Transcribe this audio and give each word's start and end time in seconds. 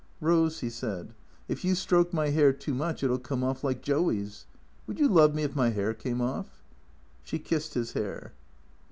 "Rose," 0.19 0.61
he 0.61 0.69
said," 0.71 1.13
if 1.47 1.63
you 1.63 1.75
stroke 1.75 2.11
my 2.11 2.29
hair 2.29 2.51
too 2.51 2.73
much 2.73 3.03
it 3.03 3.05
'11 3.05 3.23
come 3.23 3.43
off, 3.43 3.63
like 3.63 3.83
Joey's. 3.83 4.47
Would 4.87 4.99
you 4.99 5.07
love 5.07 5.35
me 5.35 5.43
if 5.43 5.55
my 5.55 5.69
hair 5.69 5.93
came 5.93 6.21
off?" 6.21 6.63
She 7.21 7.37
kissed 7.37 7.75
his 7.75 7.93
hair. 7.93 8.33